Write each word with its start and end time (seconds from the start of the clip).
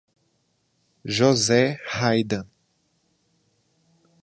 José 1.05 1.77
Raydan 1.85 2.49